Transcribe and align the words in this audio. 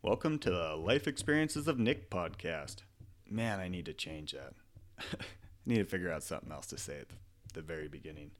Welcome 0.00 0.38
to 0.40 0.50
the 0.50 0.76
Life 0.76 1.08
Experiences 1.08 1.66
of 1.66 1.80
Nick 1.80 2.08
podcast. 2.08 2.82
Man, 3.28 3.58
I 3.58 3.66
need 3.66 3.84
to 3.86 3.92
change 3.92 4.30
that. 4.30 4.52
I 4.96 5.24
need 5.66 5.78
to 5.78 5.84
figure 5.84 6.12
out 6.12 6.22
something 6.22 6.52
else 6.52 6.68
to 6.68 6.78
say 6.78 7.00
at 7.00 7.08
the, 7.52 7.62
very 7.62 7.88
beginning. 7.88 8.30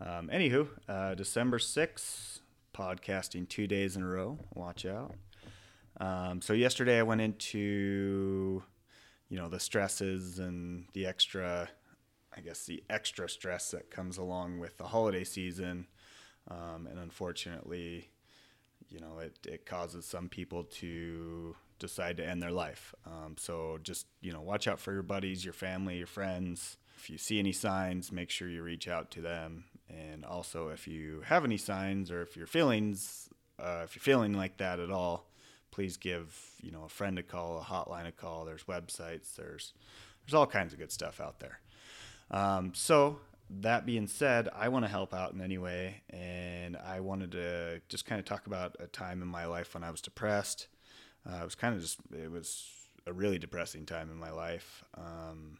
Um, 0.00 0.30
anywho, 0.32 0.68
uh, 0.88 1.14
December 1.14 1.58
6th, 1.58 2.38
podcasting 2.74 3.50
two 3.50 3.66
days 3.66 3.96
in 3.96 4.02
a 4.02 4.06
row. 4.06 4.38
Watch 4.54 4.86
out. 4.86 5.14
Um, 6.00 6.40
so, 6.40 6.54
yesterday 6.54 6.98
I 6.98 7.02
went 7.02 7.20
into, 7.20 8.62
you 9.28 9.36
know, 9.36 9.50
the 9.50 9.60
stresses 9.60 10.38
and 10.38 10.86
the 10.94 11.04
extra, 11.04 11.68
I 12.34 12.40
guess, 12.40 12.64
the 12.64 12.82
extra 12.88 13.28
stress 13.28 13.72
that 13.72 13.90
comes 13.90 14.16
along 14.16 14.58
with 14.58 14.78
the 14.78 14.84
holiday 14.84 15.24
season. 15.24 15.86
Um, 16.50 16.88
and 16.90 16.98
unfortunately, 16.98 18.08
you 18.88 19.00
know, 19.00 19.18
it, 19.18 19.38
it 19.46 19.66
causes 19.66 20.04
some 20.04 20.28
people 20.28 20.64
to 20.64 21.54
decide 21.78 22.16
to 22.16 22.26
end 22.26 22.42
their 22.42 22.50
life. 22.50 22.94
Um, 23.06 23.34
so 23.36 23.78
just, 23.82 24.06
you 24.20 24.32
know, 24.32 24.40
watch 24.40 24.68
out 24.68 24.78
for 24.78 24.92
your 24.92 25.02
buddies, 25.02 25.44
your 25.44 25.54
family, 25.54 25.98
your 25.98 26.06
friends. 26.06 26.76
If 26.96 27.10
you 27.10 27.18
see 27.18 27.38
any 27.38 27.52
signs, 27.52 28.12
make 28.12 28.30
sure 28.30 28.48
you 28.48 28.62
reach 28.62 28.88
out 28.88 29.10
to 29.12 29.20
them. 29.20 29.64
And 29.88 30.24
also, 30.24 30.68
if 30.68 30.86
you 30.86 31.22
have 31.26 31.44
any 31.44 31.58
signs 31.58 32.10
or 32.10 32.22
if 32.22 32.36
your 32.36 32.46
feelings, 32.46 33.28
uh, 33.58 33.82
if 33.84 33.94
you're 33.94 34.02
feeling 34.02 34.32
like 34.32 34.58
that 34.58 34.78
at 34.78 34.90
all, 34.90 35.28
please 35.70 35.96
give, 35.96 36.38
you 36.62 36.70
know, 36.70 36.84
a 36.84 36.88
friend 36.88 37.18
a 37.18 37.22
call, 37.22 37.58
a 37.58 37.62
hotline 37.62 38.06
a 38.06 38.12
call. 38.12 38.44
There's 38.44 38.64
websites, 38.64 39.34
there's, 39.36 39.72
there's 40.24 40.34
all 40.34 40.46
kinds 40.46 40.72
of 40.72 40.78
good 40.78 40.92
stuff 40.92 41.20
out 41.20 41.40
there. 41.40 41.58
Um, 42.30 42.72
so 42.74 43.18
that 43.60 43.84
being 43.84 44.06
said, 44.06 44.48
I 44.54 44.68
want 44.68 44.84
to 44.84 44.90
help 44.90 45.12
out 45.12 45.32
in 45.32 45.40
any 45.40 45.58
way, 45.58 46.02
and 46.10 46.76
I 46.76 47.00
wanted 47.00 47.32
to 47.32 47.80
just 47.88 48.06
kind 48.06 48.18
of 48.18 48.24
talk 48.24 48.46
about 48.46 48.76
a 48.80 48.86
time 48.86 49.20
in 49.20 49.28
my 49.28 49.44
life 49.44 49.74
when 49.74 49.84
I 49.84 49.90
was 49.90 50.00
depressed. 50.00 50.68
Uh, 51.28 51.38
it 51.42 51.44
was 51.44 51.54
kind 51.54 51.74
of 51.74 51.80
just 51.80 51.98
it 52.12 52.30
was 52.30 52.68
a 53.06 53.12
really 53.12 53.38
depressing 53.38 53.84
time 53.84 54.10
in 54.10 54.16
my 54.16 54.30
life, 54.30 54.84
um, 54.96 55.58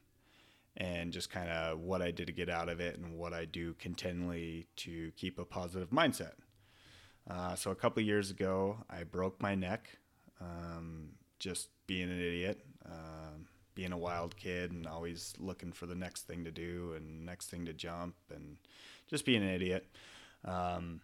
and 0.76 1.12
just 1.12 1.30
kind 1.30 1.50
of 1.50 1.80
what 1.80 2.00
I 2.00 2.10
did 2.10 2.28
to 2.28 2.32
get 2.32 2.48
out 2.48 2.68
of 2.68 2.80
it 2.80 2.98
and 2.98 3.18
what 3.18 3.32
I 3.32 3.44
do 3.44 3.74
continually 3.74 4.66
to 4.76 5.12
keep 5.16 5.38
a 5.38 5.44
positive 5.44 5.90
mindset. 5.90 6.32
Uh, 7.30 7.54
so 7.54 7.70
a 7.70 7.76
couple 7.76 8.02
years 8.02 8.30
ago, 8.30 8.78
I 8.90 9.04
broke 9.04 9.40
my 9.40 9.54
neck, 9.54 9.98
um, 10.40 11.10
just 11.38 11.68
being 11.86 12.10
an 12.10 12.20
idiot. 12.20 12.64
Um, 12.86 13.46
being 13.74 13.92
a 13.92 13.98
wild 13.98 14.36
kid 14.36 14.72
and 14.72 14.86
always 14.86 15.34
looking 15.38 15.72
for 15.72 15.86
the 15.86 15.94
next 15.94 16.22
thing 16.22 16.44
to 16.44 16.50
do 16.50 16.92
and 16.96 17.24
next 17.24 17.50
thing 17.50 17.64
to 17.66 17.72
jump 17.72 18.14
and 18.34 18.56
just 19.08 19.24
being 19.24 19.42
an 19.42 19.48
idiot. 19.48 19.86
Um, 20.44 21.00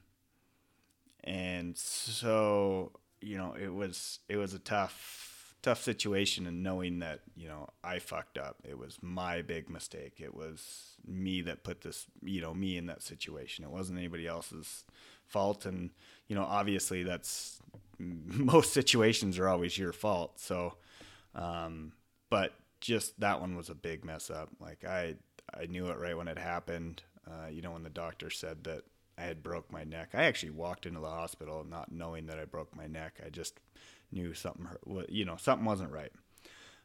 and 1.25 1.77
so, 1.77 2.92
you 3.20 3.36
know, 3.36 3.55
it 3.60 3.72
was 3.72 4.20
it 4.28 4.36
was 4.36 4.55
a 4.55 4.58
tough 4.58 5.28
tough 5.62 5.83
situation 5.83 6.47
and 6.47 6.62
knowing 6.62 7.00
that, 7.00 7.20
you 7.36 7.48
know, 7.48 7.69
I 7.83 7.98
fucked 7.98 8.38
up. 8.38 8.56
It 8.69 8.78
was 8.78 8.98
my 9.03 9.42
big 9.42 9.69
mistake. 9.69 10.14
It 10.19 10.34
was 10.34 10.97
me 11.06 11.42
that 11.42 11.64
put 11.64 11.80
this, 11.80 12.06
you 12.22 12.41
know, 12.41 12.55
me 12.55 12.77
in 12.77 12.86
that 12.86 13.03
situation. 13.03 13.64
It 13.64 13.70
wasn't 13.70 13.98
anybody 13.98 14.27
else's 14.27 14.84
fault 15.27 15.66
and, 15.66 15.91
you 16.28 16.36
know, 16.36 16.44
obviously 16.44 17.03
that's 17.03 17.60
most 17.98 18.72
situations 18.72 19.38
are 19.38 19.48
always 19.48 19.77
your 19.77 19.92
fault. 19.92 20.38
So, 20.38 20.75
um, 21.34 21.92
but 22.31 22.55
just 22.81 23.19
that 23.21 23.41
one 23.41 23.57
was 23.57 23.69
a 23.69 23.75
big 23.75 24.05
mess 24.05 24.31
up. 24.31 24.51
Like 24.61 24.84
I, 24.84 25.15
I 25.53 25.67
knew 25.67 25.89
it 25.89 25.98
right 25.98 26.17
when 26.17 26.29
it 26.29 26.39
happened. 26.39 27.03
Uh, 27.27 27.48
you 27.48 27.62
know, 27.62 27.73
when 27.73 27.83
the 27.83 27.91
doctor 27.91 28.31
said 28.31 28.65
that 28.65 28.83
I 29.17 29.23
had 29.23 29.43
broke 29.43 29.71
my 29.73 29.84
neck, 29.84 30.11
I 30.15 30.25
actually 30.25 30.51
walked 30.51 30.87
into 30.87 31.01
the 31.01 31.11
hospital 31.11 31.65
not 31.69 31.93
knowing 31.93 32.27
that 32.27 32.39
I 32.39 32.45
broke 32.45 32.75
my 32.77 32.87
neck. 32.87 33.21
I 33.25 33.31
just 33.31 33.59
knew 34.12 34.33
something, 34.34 34.65
hurt, 34.65 35.11
you 35.11 35.25
know, 35.25 35.37
something 35.37 35.67
wasn't 35.67 35.93
right. 35.93 36.12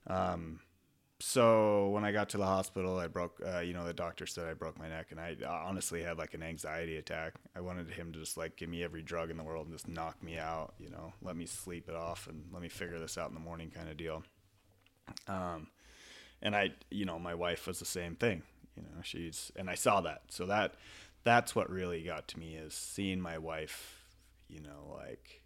Um, 0.08 0.60
so 1.20 1.88
when 1.90 2.04
I 2.04 2.12
got 2.12 2.30
to 2.30 2.38
the 2.38 2.46
hospital, 2.46 2.98
I 2.98 3.08
broke, 3.08 3.40
uh, 3.46 3.60
you 3.60 3.74
know, 3.74 3.86
the 3.86 3.94
doctor 3.94 4.26
said 4.26 4.46
I 4.46 4.56
broke 4.56 4.78
my 4.78 4.90
neck, 4.90 5.08
and 5.12 5.20
I 5.22 5.38
honestly 5.48 6.04
had 6.04 6.18
like 6.18 6.34
an 6.34 6.44
anxiety 6.44 6.98
attack. 6.98 7.36
I 7.56 7.62
wanted 7.62 7.90
him 7.90 8.12
to 8.12 8.20
just 8.20 8.36
like 8.36 8.58
give 8.58 8.68
me 8.68 8.84
every 8.84 9.04
drug 9.04 9.32
in 9.32 9.38
the 9.38 9.44
world 9.44 9.68
and 9.68 9.74
just 9.74 9.88
knock 9.88 10.22
me 10.22 10.38
out, 10.38 10.74
you 10.80 10.90
know, 10.90 11.14
let 11.22 11.38
me 11.38 11.46
sleep 11.46 11.88
it 11.88 11.96
off 11.96 12.28
and 12.28 12.44
let 12.52 12.62
me 12.62 12.68
figure 12.68 13.00
this 13.00 13.18
out 13.18 13.30
in 13.30 13.36
the 13.36 13.40
morning, 13.40 13.72
kind 13.74 13.90
of 13.90 13.96
deal. 13.96 14.24
Um, 15.28 15.68
and 16.42 16.56
I, 16.56 16.72
you 16.90 17.06
know, 17.06 17.20
my 17.20 17.36
wife 17.36 17.68
was 17.68 17.80
the 17.80 17.86
same 17.86 18.16
thing. 18.16 18.44
You 18.76 18.84
know, 18.84 19.02
she's 19.04 19.52
and 19.56 19.70
I 19.70 19.76
saw 19.76 20.02
that. 20.02 20.24
So 20.30 20.46
that 20.48 20.76
that's 21.24 21.56
what 21.56 21.70
really 21.70 22.04
got 22.04 22.28
to 22.30 22.40
me 22.40 22.56
is 22.56 22.74
seeing 22.74 23.22
my 23.22 23.38
wife, 23.38 24.04
you 24.50 24.60
know, 24.62 24.96
like 24.98 25.42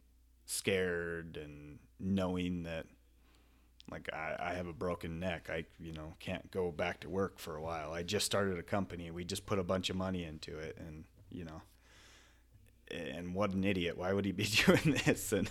scared 0.45 1.37
and 1.41 1.79
knowing 1.99 2.63
that 2.63 2.85
like 3.91 4.09
I, 4.13 4.35
I 4.39 4.53
have 4.53 4.67
a 4.67 4.73
broken 4.73 5.19
neck. 5.19 5.49
I, 5.51 5.65
you 5.79 5.93
know, 5.93 6.13
can't 6.19 6.49
go 6.51 6.71
back 6.71 6.99
to 7.01 7.09
work 7.09 7.39
for 7.39 7.55
a 7.55 7.61
while. 7.61 7.93
I 7.93 8.03
just 8.03 8.25
started 8.25 8.57
a 8.57 8.63
company. 8.63 9.11
We 9.11 9.23
just 9.23 9.45
put 9.45 9.59
a 9.59 9.63
bunch 9.63 9.89
of 9.89 9.95
money 9.95 10.23
into 10.23 10.57
it 10.57 10.77
and, 10.77 11.05
you 11.31 11.45
know, 11.45 11.61
and 12.91 13.33
what 13.33 13.51
an 13.53 13.63
idiot. 13.63 13.97
Why 13.97 14.13
would 14.13 14.25
he 14.25 14.31
be 14.31 14.45
doing 14.65 14.99
this? 15.05 15.31
And, 15.31 15.49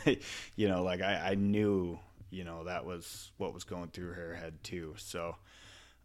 you 0.57 0.69
know, 0.69 0.83
like 0.83 1.01
I, 1.01 1.31
I 1.31 1.35
knew 1.35 1.99
you 2.37 2.45
know 2.45 2.65
that 2.65 2.85
was 2.85 3.33
what 3.39 3.55
was 3.55 3.65
going 3.65 3.89
through 3.89 4.13
her 4.13 4.35
head 4.35 4.63
too. 4.63 4.95
So 4.99 5.37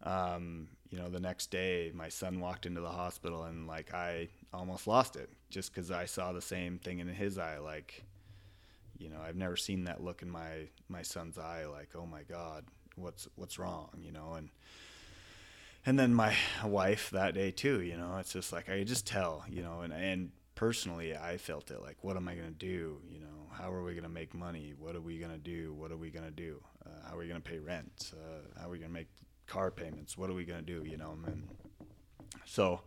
um, 0.02 0.68
you 0.90 0.98
know 0.98 1.08
the 1.08 1.20
next 1.20 1.50
day 1.50 1.90
my 1.94 2.08
son 2.08 2.40
walked 2.40 2.66
into 2.66 2.80
the 2.80 2.90
hospital 2.90 3.44
and 3.44 3.66
like 3.66 3.94
i 3.94 4.28
almost 4.52 4.86
lost 4.86 5.16
it 5.16 5.30
just 5.48 5.72
because 5.72 5.90
i 5.90 6.04
saw 6.04 6.32
the 6.32 6.42
same 6.42 6.78
thing 6.78 6.98
in 6.98 7.08
his 7.08 7.38
eye 7.38 7.58
like 7.58 8.04
you 8.98 9.08
know 9.08 9.16
i've 9.26 9.36
never 9.36 9.56
seen 9.56 9.84
that 9.84 10.04
look 10.04 10.20
in 10.20 10.28
my 10.30 10.68
my 10.88 11.00
son's 11.00 11.38
eye 11.38 11.64
like 11.64 11.88
oh 11.96 12.04
my 12.04 12.22
god 12.24 12.64
what's 12.96 13.26
what's 13.36 13.58
wrong? 13.58 13.88
You 13.98 14.12
know 14.12 14.34
and 14.34 14.50
and 15.86 15.98
then 15.98 16.14
my 16.14 16.36
wife 16.64 17.08
that 17.10 17.34
day 17.34 17.50
too 17.50 17.80
you 17.80 17.96
know 17.96 18.18
it's 18.18 18.34
just 18.34 18.52
like 18.52 18.68
i 18.68 18.84
just 18.84 19.06
tell 19.06 19.44
you 19.48 19.62
know 19.62 19.80
and 19.80 19.92
and 19.92 20.30
personally 20.54 21.16
i 21.16 21.38
felt 21.38 21.70
it 21.70 21.80
like 21.80 21.96
what 22.02 22.16
am 22.16 22.28
i 22.28 22.34
going 22.34 22.52
to 22.52 22.52
do? 22.52 23.00
You 23.08 23.20
know 23.20 23.41
how 23.52 23.72
are 23.72 23.82
we 23.82 23.92
going 23.92 24.04
to 24.04 24.08
make 24.08 24.34
money? 24.34 24.74
What 24.78 24.96
are 24.96 25.00
we 25.00 25.18
going 25.18 25.32
to 25.32 25.38
do? 25.38 25.74
What 25.74 25.92
are 25.92 25.96
we 25.96 26.10
going 26.10 26.24
to 26.24 26.30
do? 26.30 26.60
Uh, 26.84 27.08
how 27.08 27.16
are 27.16 27.18
we 27.18 27.28
going 27.28 27.40
to 27.40 27.48
pay 27.48 27.58
rent? 27.58 28.12
Uh, 28.12 28.60
how 28.60 28.68
are 28.68 28.70
we 28.70 28.78
going 28.78 28.90
to 28.90 28.94
make 28.94 29.08
car 29.46 29.70
payments? 29.70 30.16
What 30.16 30.30
are 30.30 30.34
we 30.34 30.44
going 30.44 30.64
to 30.64 30.80
do? 30.80 30.88
You 30.88 30.96
know, 30.96 31.16
and 31.26 31.48
so, 32.44 32.80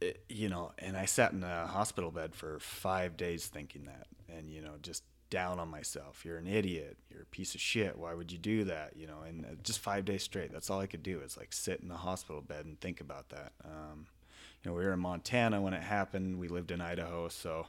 it, 0.00 0.24
you 0.28 0.48
know, 0.48 0.72
and 0.78 0.96
I 0.96 1.06
sat 1.06 1.32
in 1.32 1.42
a 1.42 1.66
hospital 1.66 2.10
bed 2.10 2.34
for 2.34 2.58
five 2.60 3.16
days 3.16 3.46
thinking 3.46 3.84
that, 3.86 4.06
and 4.28 4.50
you 4.50 4.60
know, 4.60 4.74
just 4.82 5.02
down 5.30 5.58
on 5.58 5.68
myself. 5.68 6.24
You're 6.24 6.38
an 6.38 6.46
idiot. 6.46 6.96
You're 7.10 7.22
a 7.22 7.26
piece 7.26 7.54
of 7.54 7.60
shit. 7.60 7.98
Why 7.98 8.14
would 8.14 8.32
you 8.32 8.38
do 8.38 8.64
that? 8.64 8.96
You 8.96 9.06
know, 9.06 9.20
and 9.26 9.44
uh, 9.44 9.48
just 9.62 9.78
five 9.80 10.04
days 10.04 10.22
straight. 10.22 10.52
That's 10.52 10.70
all 10.70 10.80
I 10.80 10.86
could 10.86 11.02
do 11.02 11.20
is 11.20 11.36
like 11.36 11.52
sit 11.52 11.80
in 11.80 11.88
the 11.88 11.96
hospital 11.96 12.40
bed 12.40 12.64
and 12.64 12.80
think 12.80 13.00
about 13.00 13.28
that. 13.30 13.52
Um, 13.64 14.06
you 14.62 14.70
know, 14.70 14.76
we 14.76 14.84
were 14.84 14.92
in 14.92 15.00
Montana 15.00 15.60
when 15.60 15.74
it 15.74 15.82
happened. 15.82 16.38
We 16.38 16.48
lived 16.48 16.70
in 16.70 16.80
Idaho, 16.80 17.28
so 17.28 17.66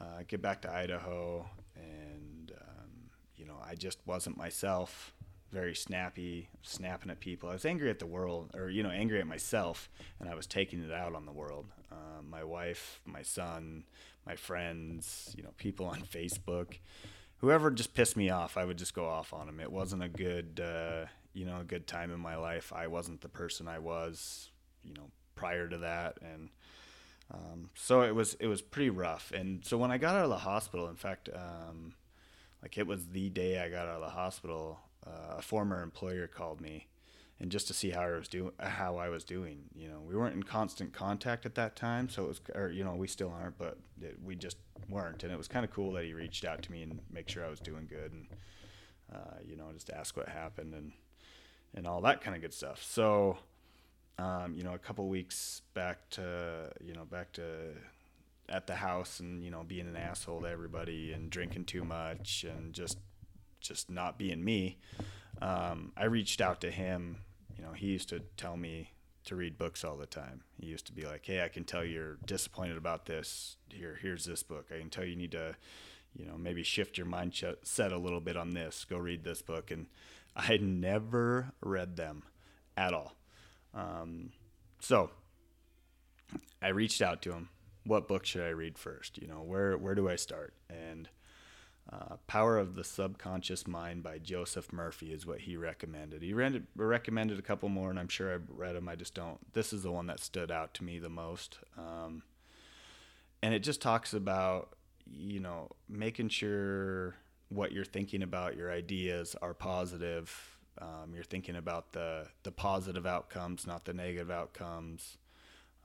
uh, 0.00 0.22
get 0.26 0.42
back 0.42 0.62
to 0.62 0.72
Idaho, 0.72 1.48
and 1.76 2.52
um, 2.60 2.90
you 3.36 3.44
know, 3.44 3.56
I 3.64 3.74
just 3.74 3.98
wasn't 4.06 4.36
myself. 4.36 5.14
Very 5.50 5.74
snappy, 5.74 6.48
snapping 6.62 7.10
at 7.10 7.20
people. 7.20 7.50
I 7.50 7.52
was 7.52 7.66
angry 7.66 7.90
at 7.90 7.98
the 7.98 8.06
world, 8.06 8.52
or 8.54 8.70
you 8.70 8.82
know, 8.82 8.90
angry 8.90 9.20
at 9.20 9.26
myself, 9.26 9.90
and 10.18 10.28
I 10.28 10.34
was 10.34 10.46
taking 10.46 10.82
it 10.82 10.90
out 10.92 11.14
on 11.14 11.26
the 11.26 11.32
world. 11.32 11.66
Um, 11.90 12.30
my 12.30 12.42
wife, 12.42 13.00
my 13.04 13.20
son, 13.20 13.84
my 14.26 14.34
friends, 14.34 15.34
you 15.36 15.42
know, 15.42 15.50
people 15.58 15.86
on 15.86 16.02
Facebook, 16.02 16.78
whoever 17.38 17.70
just 17.70 17.92
pissed 17.92 18.16
me 18.16 18.30
off, 18.30 18.56
I 18.56 18.64
would 18.64 18.78
just 18.78 18.94
go 18.94 19.04
off 19.06 19.34
on 19.34 19.46
them. 19.46 19.60
It 19.60 19.70
wasn't 19.70 20.02
a 20.02 20.08
good, 20.08 20.60
uh, 20.64 21.06
you 21.34 21.44
know, 21.44 21.60
a 21.60 21.64
good 21.64 21.86
time 21.86 22.12
in 22.12 22.20
my 22.20 22.36
life. 22.36 22.72
I 22.74 22.86
wasn't 22.86 23.20
the 23.20 23.28
person 23.28 23.68
I 23.68 23.78
was, 23.78 24.50
you 24.82 24.94
know, 24.94 25.10
prior 25.34 25.68
to 25.68 25.78
that, 25.78 26.18
and 26.22 26.48
um, 27.30 27.70
so 27.74 28.02
it 28.02 28.14
was 28.14 28.34
it 28.34 28.46
was 28.46 28.62
pretty 28.62 28.90
rough. 28.90 29.32
And 29.34 29.64
so 29.64 29.78
when 29.78 29.90
I 29.90 29.98
got 29.98 30.16
out 30.16 30.24
of 30.24 30.30
the 30.30 30.38
hospital, 30.38 30.88
in 30.88 30.96
fact, 30.96 31.28
um, 31.34 31.94
like 32.62 32.76
it 32.78 32.86
was 32.86 33.08
the 33.08 33.28
day 33.30 33.60
I 33.60 33.68
got 33.68 33.86
out 33.86 33.96
of 33.96 34.02
the 34.02 34.10
hospital, 34.10 34.80
uh, 35.06 35.36
a 35.38 35.42
former 35.42 35.82
employer 35.82 36.26
called 36.26 36.60
me, 36.60 36.88
and 37.40 37.50
just 37.50 37.66
to 37.68 37.74
see 37.74 37.90
how 37.90 38.02
I 38.02 38.10
was 38.10 38.28
doing, 38.28 38.52
how 38.58 38.96
I 38.96 39.08
was 39.08 39.24
doing. 39.24 39.64
You 39.74 39.88
know, 39.88 40.00
we 40.06 40.14
weren't 40.14 40.34
in 40.34 40.42
constant 40.42 40.92
contact 40.92 41.46
at 41.46 41.54
that 41.54 41.76
time, 41.76 42.08
so 42.08 42.24
it 42.24 42.28
was, 42.28 42.40
or 42.54 42.68
you 42.68 42.84
know, 42.84 42.94
we 42.94 43.08
still 43.08 43.30
aren't, 43.30 43.58
but 43.58 43.78
it, 44.00 44.18
we 44.22 44.34
just 44.34 44.58
weren't. 44.88 45.22
And 45.22 45.32
it 45.32 45.38
was 45.38 45.48
kind 45.48 45.64
of 45.64 45.70
cool 45.70 45.92
that 45.92 46.04
he 46.04 46.12
reached 46.12 46.44
out 46.44 46.62
to 46.62 46.72
me 46.72 46.82
and 46.82 47.00
make 47.10 47.28
sure 47.28 47.44
I 47.44 47.50
was 47.50 47.60
doing 47.60 47.86
good, 47.88 48.12
and 48.12 48.26
uh, 49.14 49.38
you 49.46 49.56
know, 49.56 49.70
just 49.72 49.90
ask 49.90 50.16
what 50.16 50.28
happened 50.28 50.74
and 50.74 50.92
and 51.74 51.86
all 51.86 52.02
that 52.02 52.20
kind 52.20 52.36
of 52.36 52.42
good 52.42 52.52
stuff. 52.52 52.82
So 52.82 53.38
um, 54.18 54.54
you 54.54 54.62
know, 54.62 54.74
a 54.74 54.78
couple 54.78 55.08
weeks 55.08 55.62
back 55.74 56.08
to, 56.10 56.70
you 56.84 56.94
know, 56.94 57.04
back 57.04 57.32
to 57.32 57.44
at 58.48 58.66
the 58.66 58.74
house 58.74 59.20
and, 59.20 59.42
you 59.42 59.50
know, 59.50 59.62
being 59.62 59.86
an 59.86 59.96
asshole 59.96 60.42
to 60.42 60.48
everybody 60.48 61.12
and 61.12 61.30
drinking 61.30 61.64
too 61.64 61.84
much 61.84 62.44
and 62.44 62.72
just, 62.72 62.98
just 63.60 63.88
not 63.88 64.18
being 64.18 64.44
me. 64.44 64.78
Um, 65.40 65.92
I 65.96 66.04
reached 66.04 66.40
out 66.40 66.60
to 66.60 66.70
him. 66.70 67.18
You 67.56 67.64
know, 67.64 67.72
he 67.72 67.86
used 67.86 68.08
to 68.10 68.20
tell 68.36 68.56
me 68.56 68.90
to 69.24 69.36
read 69.36 69.56
books 69.56 69.84
all 69.84 69.96
the 69.96 70.06
time. 70.06 70.42
He 70.60 70.66
used 70.66 70.86
to 70.86 70.92
be 70.92 71.02
like, 71.02 71.24
"Hey, 71.24 71.44
I 71.44 71.48
can 71.48 71.64
tell 71.64 71.84
you're 71.84 72.16
disappointed 72.26 72.76
about 72.76 73.06
this. 73.06 73.56
Here, 73.68 73.98
here's 74.00 74.24
this 74.24 74.42
book. 74.42 74.66
I 74.74 74.78
can 74.78 74.90
tell 74.90 75.04
you 75.04 75.16
need 75.16 75.32
to, 75.32 75.54
you 76.14 76.26
know, 76.26 76.36
maybe 76.36 76.62
shift 76.62 76.98
your 76.98 77.06
mindset 77.06 77.92
a 77.92 77.96
little 77.96 78.20
bit 78.20 78.36
on 78.36 78.50
this. 78.50 78.84
Go 78.84 78.98
read 78.98 79.24
this 79.24 79.42
book. 79.42 79.70
And 79.70 79.86
I 80.34 80.56
never 80.56 81.52
read 81.60 81.96
them 81.96 82.24
at 82.76 82.92
all. 82.92 83.14
Um, 83.74 84.30
so 84.80 85.10
I 86.60 86.68
reached 86.68 87.02
out 87.02 87.22
to 87.22 87.32
him. 87.32 87.48
What 87.84 88.08
book 88.08 88.24
should 88.24 88.42
I 88.42 88.50
read 88.50 88.78
first? 88.78 89.18
You 89.18 89.26
know, 89.26 89.42
where 89.42 89.76
where 89.76 89.94
do 89.94 90.08
I 90.08 90.16
start? 90.16 90.54
And 90.70 91.08
uh, 91.92 92.16
Power 92.26 92.58
of 92.58 92.74
the 92.74 92.84
Subconscious 92.84 93.66
Mind 93.66 94.02
by 94.02 94.18
Joseph 94.18 94.72
Murphy 94.72 95.12
is 95.12 95.26
what 95.26 95.40
he 95.40 95.56
recommended. 95.56 96.22
He 96.22 96.32
recommended 96.32 97.38
a 97.38 97.42
couple 97.42 97.68
more, 97.68 97.90
and 97.90 97.98
I'm 97.98 98.08
sure 98.08 98.32
I've 98.32 98.48
read 98.48 98.76
them. 98.76 98.88
I 98.88 98.94
just 98.94 99.14
don't. 99.14 99.52
This 99.52 99.72
is 99.72 99.82
the 99.82 99.90
one 99.90 100.06
that 100.06 100.20
stood 100.20 100.50
out 100.50 100.74
to 100.74 100.84
me 100.84 100.98
the 101.00 101.08
most. 101.08 101.58
Um, 101.76 102.22
and 103.42 103.52
it 103.52 103.60
just 103.60 103.82
talks 103.82 104.14
about, 104.14 104.76
you 105.10 105.40
know, 105.40 105.70
making 105.88 106.28
sure 106.28 107.16
what 107.48 107.72
you're 107.72 107.84
thinking 107.84 108.22
about, 108.22 108.56
your 108.56 108.70
ideas 108.70 109.34
are 109.42 109.52
positive. 109.52 110.51
Um, 110.80 111.12
you're 111.14 111.24
thinking 111.24 111.56
about 111.56 111.92
the, 111.92 112.26
the 112.42 112.52
positive 112.52 113.06
outcomes, 113.06 113.66
not 113.66 113.84
the 113.84 113.92
negative 113.92 114.30
outcomes. 114.30 115.18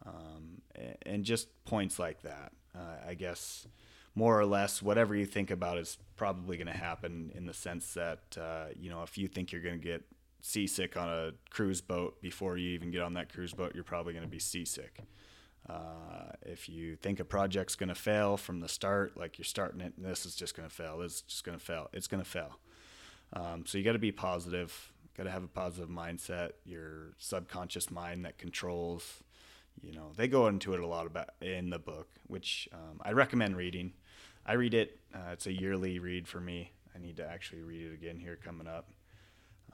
Um, 0.06 0.62
and, 0.76 0.98
and 1.06 1.24
just 1.24 1.48
points 1.66 2.00
like 2.00 2.22
that. 2.22 2.52
Uh, 2.76 3.10
I 3.10 3.14
guess 3.16 3.68
more 4.18 4.40
or 4.40 4.46
less 4.48 4.82
whatever 4.82 5.16
you 5.16 5.28
think 5.28 5.52
about 5.52 5.78
is 5.78 6.00
probably 6.16 6.58
going 6.58 6.66
to 6.66 6.74
happen 6.74 7.32
in 7.36 7.46
the 7.46 7.54
sense 7.54 7.94
that 7.94 8.36
uh, 8.42 8.66
you 8.76 8.90
know 8.90 9.04
if 9.04 9.16
you 9.16 9.28
think 9.28 9.52
you're 9.52 9.62
going 9.62 9.80
to 9.80 9.84
get 9.84 10.04
seasick 10.42 10.98
on 10.98 11.08
a 11.08 11.32
cruise 11.52 11.82
boat 11.82 12.20
before 12.20 12.58
you 12.58 12.70
even 12.70 12.90
get 12.90 13.02
on 13.02 13.14
that 13.14 13.32
cruise 13.32 13.54
boat 13.54 13.74
you're 13.76 13.84
probably 13.84 14.14
going 14.14 14.26
to 14.26 14.30
be 14.30 14.40
seasick 14.40 15.02
uh, 15.70 16.32
if 16.42 16.68
you 16.68 16.96
think 16.96 17.20
a 17.20 17.26
project's 17.26 17.76
going 17.76 17.90
to 17.90 17.96
fail 17.96 18.38
from 18.38 18.60
the 18.60 18.68
start 18.68 19.16
like 19.16 19.38
you're 19.38 19.46
starting 19.46 19.82
it 19.82 19.94
this 20.00 20.26
is 20.26 20.36
just 20.36 20.58
going 20.58 20.68
to 20.68 20.74
fail 20.74 20.98
this 20.98 21.18
is 21.18 21.22
just 21.22 21.44
going 21.44 21.58
to 21.58 21.64
fail 21.64 21.88
it's 21.94 22.08
going 22.08 22.22
to 22.22 22.28
fail 22.28 22.58
um, 23.34 23.66
so 23.66 23.78
you 23.78 23.84
got 23.84 23.94
to 23.94 24.00
be 24.00 24.12
positive 24.12 24.92
got 25.16 25.24
to 25.24 25.32
have 25.32 25.44
a 25.44 25.48
positive 25.48 25.90
mindset 25.90 26.52
your 26.66 27.14
subconscious 27.18 27.90
mind 27.90 28.26
that 28.26 28.38
controls 28.38 29.24
you 29.82 29.92
know 29.92 30.12
they 30.16 30.28
go 30.28 30.48
into 30.48 30.74
it 30.74 30.80
a 30.80 30.88
lot 30.88 31.08
about 31.08 31.30
in 31.42 31.70
the 31.70 31.80
book 31.80 32.08
which 32.28 32.70
um, 32.74 33.02
i 33.04 33.12
recommend 33.12 33.58
reading 33.58 33.94
I 34.48 34.54
read 34.54 34.74
it. 34.74 35.00
Uh, 35.14 35.32
it's 35.34 35.46
a 35.46 35.52
yearly 35.52 36.00
read 36.00 36.28
for 36.28 36.40
me. 36.40 36.72
I 36.96 37.00
need 37.00 37.18
to 37.18 37.28
actually 37.28 37.64
read 37.64 37.82
it 37.82 37.94
again 37.94 38.18
here 38.18 38.38
coming 38.38 38.68
up. 38.68 38.92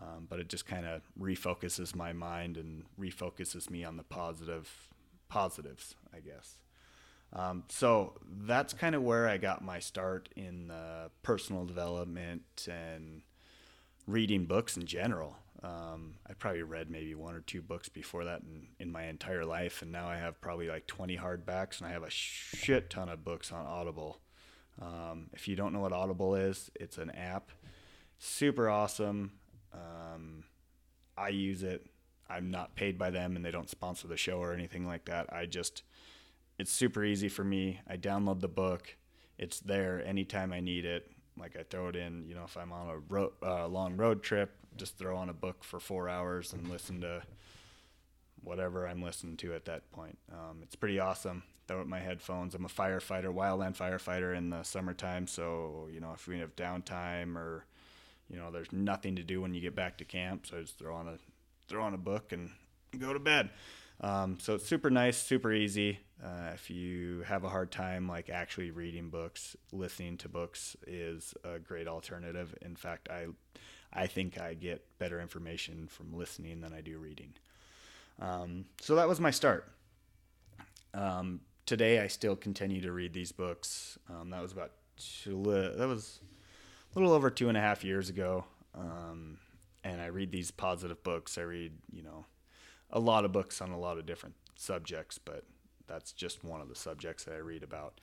Um, 0.02 0.26
but 0.28 0.40
it 0.40 0.50
just 0.50 0.66
kind 0.66 0.86
of 0.86 1.04
refocuses 1.20 1.96
my 1.96 2.12
mind 2.12 2.58
and 2.58 2.84
refocuses 3.00 3.70
me 3.70 3.86
on 3.86 3.96
the 3.96 4.04
positive 4.04 4.70
positives, 5.30 5.96
I 6.14 6.20
guess. 6.20 6.58
Um, 7.32 7.64
so 7.70 8.20
that's 8.26 8.74
kind 8.74 8.96
of 8.96 9.04
where 9.04 9.28
I 9.28 9.38
got 9.38 9.64
my 9.64 9.80
start 9.80 10.30
in 10.36 10.72
uh, 10.72 11.10
personal 11.22 11.66
development 11.66 12.68
and 12.70 13.22
reading 14.08 14.46
books 14.46 14.78
in 14.78 14.86
general. 14.86 15.38
Um, 15.62 16.16
I 16.28 16.34
probably 16.34 16.64
read 16.64 16.90
maybe 16.90 17.16
one 17.16 17.36
or 17.36 17.40
two 17.40 17.62
books 17.62 17.88
before 17.88 18.26
that 18.26 18.42
in, 18.42 18.68
in 18.80 18.92
my 18.92 19.06
entire 19.06 19.46
life, 19.46 19.82
and 19.82 19.92
now 19.92 20.08
I 20.10 20.18
have 20.18 20.42
probably 20.42 20.68
like 20.68 20.88
20 20.88 21.18
hardbacks, 21.18 21.80
and 21.80 21.88
I 21.88 21.92
have 21.94 22.04
a 22.04 22.10
shit 22.10 22.90
ton 22.90 23.08
of 23.08 23.24
books 23.24 23.52
on 23.52 23.66
Audible. 23.66 24.20
Um, 24.82 25.30
if 25.34 25.48
you 25.48 25.56
don't 25.56 25.72
know 25.72 25.80
what 25.80 25.94
Audible 25.94 26.36
is, 26.36 26.70
it's 26.76 26.98
an 26.98 27.12
app. 27.12 27.52
Super 28.18 28.70
awesome. 28.70 29.34
Um, 29.74 30.44
I 31.18 31.30
use 31.30 31.64
it. 31.64 31.86
I'm 32.30 32.50
not 32.50 32.76
paid 32.76 32.98
by 32.98 33.12
them 33.12 33.36
and 33.36 33.46
they 33.46 33.52
don't 33.52 33.70
sponsor 33.70 34.08
the 34.08 34.18
show 34.18 34.40
or 34.40 34.54
anything 34.54 34.88
like 34.88 35.06
that. 35.06 35.32
I 35.32 35.46
just, 35.46 35.84
it's 36.58 36.72
super 36.72 37.04
easy 37.04 37.30
for 37.30 37.44
me. 37.44 37.80
I 37.88 37.98
download 37.98 38.40
the 38.40 38.48
book. 38.48 38.96
It's 39.38 39.60
there 39.60 40.04
anytime 40.06 40.54
I 40.54 40.60
need 40.60 40.86
it. 40.86 41.12
Like 41.38 41.56
I 41.58 41.64
throw 41.64 41.88
it 41.88 41.96
in, 41.96 42.26
you 42.28 42.36
know, 42.36 42.44
if 42.44 42.58
I'm 42.58 42.72
on 42.72 42.90
a 42.90 42.98
ro- 42.98 43.34
uh, 43.42 43.68
long 43.68 43.98
road 43.98 44.24
trip, 44.24 44.52
just 44.78 44.98
throw 44.98 45.16
on 45.18 45.30
a 45.30 45.34
book 45.34 45.64
for 45.64 45.80
four 45.80 46.10
hours 46.10 46.54
and 46.54 46.68
listen 46.68 47.02
to 47.02 47.24
whatever 48.44 48.88
I'm 48.88 49.02
listening 49.02 49.38
to 49.38 49.54
at 49.54 49.66
that 49.66 49.92
point. 49.92 50.18
Um, 50.32 50.60
it's 50.62 50.76
pretty 50.76 51.00
awesome 51.00 51.44
throw 51.68 51.82
up 51.82 51.88
my 51.88 52.00
headphones. 52.00 52.56
I'm 52.56 52.66
a 52.66 52.70
firefighter, 52.70 53.34
wildland 53.34 53.78
firefighter 53.78 54.36
in 54.36 54.50
the 54.50 54.64
summertime. 54.64 55.28
So, 55.28 55.88
you 55.92 56.00
know, 56.00 56.12
if 56.14 56.28
we 56.28 56.40
have 56.40 56.56
downtime 56.56 57.36
or, 57.36 57.66
you 58.30 58.38
know, 58.38 58.52
there's 58.52 58.72
nothing 58.72 59.16
to 59.16 59.24
do 59.24 59.42
when 59.42 59.54
you 59.54 59.62
get 59.62 59.76
back 59.76 59.98
to 60.00 60.06
camp, 60.06 60.48
so 60.48 60.58
I 60.58 60.62
just 60.62 60.78
throw 60.78 60.96
on 60.96 61.08
a 61.08 61.18
throw 61.68 61.84
on 61.84 61.94
a 61.94 61.98
book 61.98 62.32
and 62.32 62.52
go 62.98 63.14
to 63.14 63.20
bed. 63.20 63.50
Um, 64.02 64.38
so 64.40 64.56
it's 64.56 64.68
super 64.68 64.90
nice, 64.90 65.18
super 65.18 65.52
easy. 65.54 66.00
Uh, 66.24 66.52
if 66.54 66.70
you 66.70 67.22
have 67.28 67.44
a 67.44 67.50
hard 67.50 67.72
time 67.72 68.08
like 68.08 68.30
actually 68.30 68.72
reading 68.72 69.10
books, 69.10 69.56
listening 69.72 70.18
to 70.18 70.30
books 70.30 70.76
is 70.88 71.34
a 71.44 71.60
great 71.60 71.88
alternative. 71.88 72.56
In 72.62 72.76
fact, 72.76 73.10
I 73.10 73.28
I 73.94 74.08
think 74.08 74.40
I 74.40 74.56
get 74.56 74.86
better 74.98 75.22
information 75.22 75.88
from 75.88 76.14
listening 76.14 76.62
than 76.62 76.74
I 76.74 76.82
do 76.82 76.98
reading. 76.98 77.34
Um, 78.20 78.66
so 78.82 78.96
that 78.96 79.08
was 79.08 79.20
my 79.20 79.32
start. 79.32 79.72
Um, 80.94 81.42
today 81.66 82.00
I 82.00 82.08
still 82.08 82.36
continue 82.36 82.82
to 82.82 82.92
read 82.92 83.14
these 83.14 83.32
books. 83.32 83.98
Um, 84.10 84.32
that 84.32 84.42
was 84.42 84.52
about 84.52 84.72
two, 84.98 85.44
that 85.78 85.88
was 85.88 86.22
a 86.96 87.00
little 87.00 87.14
over 87.14 87.30
two 87.30 87.50
and 87.50 87.58
a 87.58 87.62
half 87.62 87.84
years 87.84 88.10
ago. 88.10 88.46
Um, 88.76 89.38
and 89.84 90.02
I 90.02 90.08
read 90.08 90.32
these 90.32 90.52
positive 90.52 91.04
books. 91.04 91.38
I 91.38 91.42
read, 91.42 91.74
you 91.92 92.04
know, 92.04 92.26
a 92.94 93.00
lot 93.00 93.26
of 93.26 93.32
books 93.34 93.60
on 93.60 93.72
a 93.72 93.80
lot 93.80 93.98
of 93.98 94.06
different 94.06 94.36
subjects, 94.56 95.18
but 95.18 95.44
that's 95.88 96.14
just 96.14 96.44
one 96.44 96.62
of 96.62 96.70
the 96.70 96.76
subjects 96.76 97.26
that 97.26 97.34
I 97.34 97.40
read 97.40 97.64
about. 97.64 98.00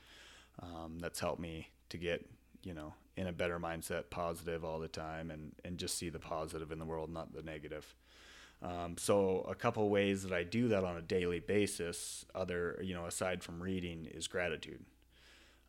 Um, 0.60 0.98
that's 1.00 1.20
helped 1.20 1.40
me 1.40 1.68
to 1.88 1.96
get, 1.96 2.28
you 2.62 2.74
know, 2.74 2.92
in 3.16 3.26
a 3.28 3.32
better 3.32 3.58
mindset, 3.58 4.10
positive 4.10 4.64
all 4.64 4.78
the 4.78 4.88
time, 4.88 5.30
and 5.30 5.52
and 5.64 5.78
just 5.78 5.96
see 5.96 6.10
the 6.10 6.18
positive 6.18 6.70
in 6.72 6.78
the 6.78 6.84
world, 6.84 7.10
not 7.10 7.32
the 7.32 7.42
negative. 7.42 7.94
Um, 8.62 8.96
so 8.98 9.46
a 9.48 9.54
couple 9.54 9.88
ways 9.88 10.22
that 10.24 10.32
I 10.32 10.42
do 10.42 10.68
that 10.68 10.84
on 10.84 10.96
a 10.96 11.02
daily 11.02 11.40
basis, 11.40 12.26
other 12.34 12.78
you 12.82 12.94
know 12.94 13.06
aside 13.06 13.42
from 13.42 13.62
reading, 13.62 14.06
is 14.06 14.26
gratitude. 14.26 14.84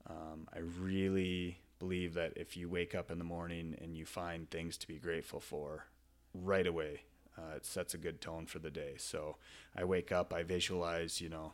Um, 0.10 0.48
I 0.54 0.60
really 0.60 1.60
believe 1.80 2.16
that 2.16 2.34
if 2.36 2.58
you 2.58 2.68
wake 2.68 2.96
up 2.96 3.12
in 3.12 3.18
the 3.18 3.24
morning 3.24 3.76
and 3.82 3.96
you 3.96 4.06
find 4.06 4.50
things 4.50 4.78
to 4.78 4.88
be 4.88 4.98
grateful 4.98 5.40
for, 5.40 5.86
right 6.34 6.68
away, 6.68 7.02
uh, 7.42 7.56
it 7.56 7.66
sets 7.66 7.94
a 7.94 7.98
good 7.98 8.22
tone 8.22 8.46
for 8.46 8.60
the 8.60 8.70
day. 8.70 8.96
So 8.98 9.38
I 9.76 9.84
wake 9.84 10.12
up, 10.12 10.34
I 10.34 10.44
visualize, 10.44 11.22
you 11.22 11.30
know, 11.30 11.54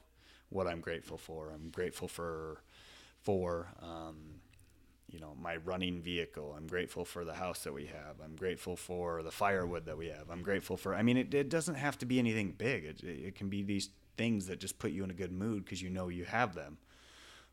what 0.50 0.68
I'm 0.68 0.82
grateful 0.82 1.18
for. 1.18 1.52
I'm 1.52 1.70
grateful 1.70 2.08
for 2.08 2.62
for 3.22 3.68
um, 3.82 4.42
you 5.10 5.20
know 5.20 5.34
my 5.42 5.58
running 5.58 6.02
vehicle. 6.02 6.54
I'm 6.58 6.68
grateful 6.68 7.06
for 7.06 7.26
the 7.26 7.34
house 7.34 7.64
that 7.64 7.74
we 7.74 7.86
have. 7.86 8.16
I'm 8.24 8.36
grateful 8.36 8.76
for 8.76 9.24
the 9.24 9.32
firewood 9.32 9.86
that 9.86 9.98
we 9.98 10.08
have. 10.08 10.30
I'm 10.30 10.44
grateful 10.44 10.78
for 10.78 10.96
i 10.96 11.02
mean 11.02 11.18
it, 11.18 11.34
it 11.34 11.50
doesn't 11.50 11.76
have 11.76 11.98
to 12.00 12.06
be 12.06 12.20
anything 12.20 12.54
big. 12.58 12.86
It, 12.86 13.04
it 13.04 13.36
can 13.36 13.50
be 13.50 13.64
these 13.64 13.90
things 14.18 14.48
that 14.48 14.60
just 14.60 14.80
put 14.80 14.92
you 14.92 15.04
in 15.04 15.12
a 15.12 15.14
good 15.14 15.32
mood 15.32 15.64
because 15.66 15.82
you 15.82 15.90
know 15.90 16.08
you 16.10 16.26
have 16.26 16.56
them. 16.56 16.78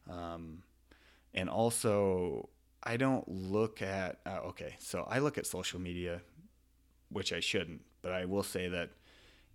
Um, 0.08 0.62
and 1.34 1.50
also 1.50 2.48
i 2.82 2.96
don't 2.96 3.26
look 3.28 3.82
at 3.82 4.20
uh, 4.24 4.38
okay 4.44 4.76
so 4.78 5.06
i 5.10 5.18
look 5.18 5.36
at 5.36 5.46
social 5.46 5.80
media 5.80 6.20
which 7.10 7.32
i 7.32 7.40
shouldn't 7.40 7.82
but 8.04 8.12
i 8.12 8.24
will 8.24 8.44
say 8.44 8.68
that 8.68 8.90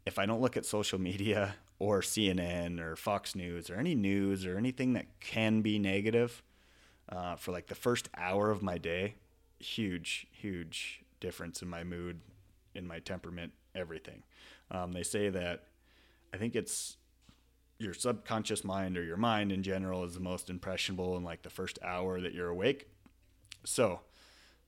if 0.06 0.20
i 0.20 0.26
don't 0.26 0.42
look 0.42 0.58
at 0.58 0.66
social 0.66 1.00
media 1.00 1.56
or 1.80 2.02
cnn 2.02 2.82
or 2.82 2.98
fox 2.98 3.36
news 3.36 3.70
or 3.70 3.76
any 3.76 3.96
news 3.96 4.46
or 4.46 4.58
anything 4.58 4.92
that 4.92 5.06
can 5.22 5.62
be 5.62 5.80
negative 5.80 6.44
uh, 7.12 7.36
for 7.36 7.52
like 7.52 7.68
the 7.68 7.76
first 7.76 8.10
hour 8.16 8.52
of 8.52 8.62
my 8.62 8.78
day, 8.78 9.16
huge, 9.60 10.28
huge 10.32 11.02
difference 11.20 11.62
in 11.62 11.68
my 11.68 11.84
mood, 11.84 12.22
in 12.76 12.88
my 12.88 13.00
temperament, 13.00 13.52
everything. 13.76 14.24
Um, 14.72 14.92
they 14.92 15.04
say 15.04 15.30
that 15.30 15.64
I 16.34 16.38
think 16.38 16.56
it's 16.56 16.98
your 17.80 17.94
subconscious 17.94 18.64
mind 18.64 18.98
or 18.98 19.04
your 19.04 19.18
mind 19.18 19.52
in 19.52 19.64
general 19.64 20.04
is 20.04 20.14
the 20.14 20.20
most 20.20 20.50
impressionable 20.50 21.18
in 21.18 21.24
like 21.24 21.42
the 21.42 21.50
first 21.50 21.80
hour 21.84 22.22
that 22.22 22.34
you're 22.34 22.50
awake. 22.50 22.88
So, 23.66 24.02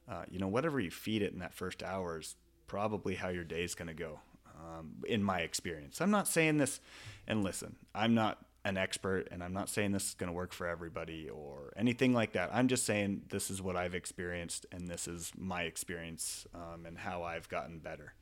uh, 0.09 0.23
you 0.29 0.39
know, 0.39 0.47
whatever 0.47 0.79
you 0.79 0.89
feed 0.89 1.21
it 1.21 1.33
in 1.33 1.39
that 1.39 1.53
first 1.53 1.83
hour 1.83 2.19
is 2.19 2.35
probably 2.71 3.15
how 3.15 3.27
your 3.27 3.43
day 3.43 3.65
is 3.65 3.75
going 3.75 3.89
to 3.89 3.93
go, 3.93 4.21
um, 4.57 4.93
in 5.05 5.21
my 5.21 5.41
experience. 5.41 5.99
I'm 5.99 6.09
not 6.09 6.25
saying 6.25 6.57
this, 6.57 6.79
and 7.27 7.43
listen, 7.43 7.75
I'm 7.93 8.15
not 8.15 8.45
an 8.63 8.77
expert 8.77 9.27
and 9.29 9.43
I'm 9.43 9.51
not 9.51 9.67
saying 9.67 9.91
this 9.91 10.09
is 10.09 10.13
going 10.13 10.29
to 10.29 10.33
work 10.33 10.53
for 10.53 10.67
everybody 10.67 11.27
or 11.27 11.73
anything 11.75 12.13
like 12.13 12.31
that. 12.33 12.49
I'm 12.53 12.69
just 12.69 12.85
saying 12.85 13.23
this 13.27 13.51
is 13.51 13.61
what 13.61 13.75
I've 13.75 13.93
experienced 13.93 14.65
and 14.71 14.87
this 14.87 15.05
is 15.05 15.33
my 15.35 15.63
experience 15.63 16.47
um, 16.53 16.85
and 16.85 16.97
how 16.97 17.23
I've 17.23 17.49
gotten 17.49 17.79
better. 17.79 18.13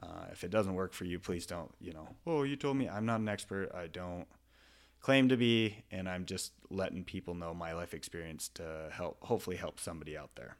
Uh, 0.00 0.26
if 0.30 0.44
it 0.44 0.50
doesn't 0.50 0.74
work 0.74 0.92
for 0.92 1.06
you, 1.06 1.18
please 1.18 1.46
don't, 1.46 1.72
you 1.80 1.92
know, 1.92 2.08
oh, 2.28 2.44
you 2.44 2.54
told 2.54 2.76
me 2.76 2.88
I'm 2.88 3.06
not 3.06 3.20
an 3.20 3.28
expert. 3.28 3.72
I 3.74 3.88
don't 3.88 4.26
claim 5.00 5.28
to 5.30 5.36
be, 5.36 5.82
and 5.90 6.08
I'm 6.08 6.26
just 6.26 6.52
letting 6.68 7.02
people 7.02 7.34
know 7.34 7.54
my 7.54 7.72
life 7.72 7.92
experience 7.92 8.50
to 8.54 8.90
help, 8.92 9.16
hopefully 9.22 9.56
help 9.56 9.80
somebody 9.80 10.16
out 10.16 10.30
there. 10.36 10.56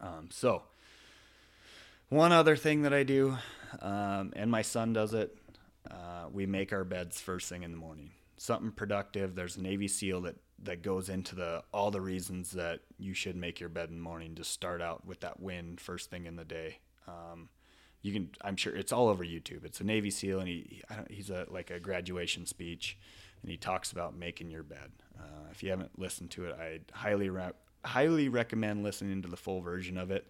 Um, 0.00 0.28
so, 0.30 0.62
one 2.08 2.32
other 2.32 2.56
thing 2.56 2.82
that 2.82 2.94
I 2.94 3.02
do, 3.02 3.36
um, 3.80 4.32
and 4.36 4.50
my 4.50 4.62
son 4.62 4.92
does 4.92 5.14
it, 5.14 5.36
uh, 5.90 6.26
we 6.32 6.46
make 6.46 6.72
our 6.72 6.84
beds 6.84 7.20
first 7.20 7.48
thing 7.48 7.62
in 7.62 7.70
the 7.72 7.76
morning. 7.78 8.10
something 8.38 8.70
productive. 8.70 9.34
There's 9.34 9.56
a 9.56 9.62
Navy 9.62 9.88
SEAL 9.88 10.22
that 10.22 10.36
that 10.62 10.82
goes 10.82 11.08
into 11.10 11.34
the 11.34 11.62
all 11.72 11.90
the 11.90 12.00
reasons 12.00 12.52
that 12.52 12.80
you 12.98 13.12
should 13.14 13.36
make 13.36 13.60
your 13.60 13.68
bed 13.68 13.88
in 13.90 13.96
the 13.96 14.02
morning. 14.02 14.34
Just 14.34 14.52
start 14.52 14.80
out 14.82 15.06
with 15.06 15.20
that 15.20 15.40
win 15.40 15.76
first 15.76 16.10
thing 16.10 16.26
in 16.26 16.36
the 16.36 16.44
day. 16.44 16.78
Um, 17.06 17.48
you 18.02 18.12
can, 18.12 18.30
I'm 18.42 18.56
sure 18.56 18.74
it's 18.74 18.92
all 18.92 19.08
over 19.08 19.24
YouTube. 19.24 19.64
It's 19.64 19.80
a 19.80 19.84
Navy 19.84 20.10
SEAL, 20.10 20.40
and 20.40 20.48
he 20.48 20.82
he's 21.10 21.30
a 21.30 21.46
like 21.48 21.70
a 21.70 21.80
graduation 21.80 22.46
speech, 22.46 22.98
and 23.42 23.50
he 23.50 23.56
talks 23.56 23.92
about 23.92 24.16
making 24.16 24.50
your 24.50 24.62
bed. 24.62 24.90
Uh, 25.18 25.48
if 25.50 25.62
you 25.62 25.70
haven't 25.70 25.98
listened 25.98 26.30
to 26.32 26.46
it, 26.46 26.56
I 26.58 26.80
highly 26.92 27.30
re- 27.30 27.52
highly 27.84 28.28
recommend 28.28 28.82
listening 28.82 29.22
to 29.22 29.28
the 29.28 29.36
full 29.36 29.60
version 29.60 29.96
of 29.98 30.10
it. 30.10 30.26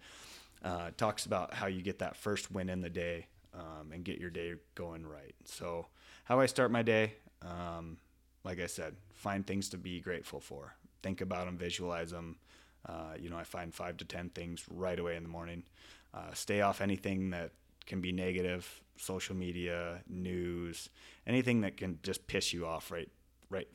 Uh, 0.63 0.89
talks 0.97 1.25
about 1.25 1.53
how 1.53 1.67
you 1.67 1.81
get 1.81 1.99
that 1.99 2.15
first 2.15 2.51
win 2.51 2.69
in 2.69 2.81
the 2.81 2.89
day 2.89 3.27
um, 3.53 3.91
and 3.91 4.03
get 4.03 4.19
your 4.19 4.29
day 4.29 4.55
going 4.75 5.05
right. 5.05 5.35
So, 5.45 5.87
how 6.25 6.39
I 6.39 6.45
start 6.45 6.71
my 6.71 6.81
day, 6.81 7.13
um, 7.41 7.97
like 8.43 8.59
I 8.59 8.67
said, 8.67 8.95
find 9.13 9.45
things 9.45 9.69
to 9.69 9.77
be 9.77 9.99
grateful 9.99 10.39
for. 10.39 10.75
Think 11.03 11.21
about 11.21 11.45
them, 11.45 11.57
visualize 11.57 12.11
them. 12.11 12.37
Uh, 12.85 13.13
you 13.19 13.29
know, 13.29 13.37
I 13.37 13.43
find 13.43 13.73
five 13.73 13.97
to 13.97 14.05
ten 14.05 14.29
things 14.29 14.63
right 14.69 14.97
away 14.97 15.15
in 15.15 15.23
the 15.23 15.29
morning. 15.29 15.63
Uh, 16.13 16.33
stay 16.33 16.61
off 16.61 16.81
anything 16.81 17.31
that 17.31 17.51
can 17.85 18.01
be 18.01 18.11
negative, 18.11 18.81
social 18.97 19.35
media, 19.35 20.01
news, 20.07 20.89
anything 21.25 21.61
that 21.61 21.77
can 21.77 21.99
just 22.03 22.27
piss 22.27 22.53
you 22.53 22.65
off 22.65 22.91
right, 22.91 23.09
right, 23.49 23.67